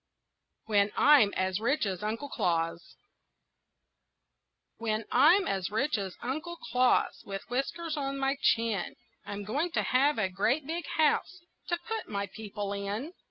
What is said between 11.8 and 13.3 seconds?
put my people in.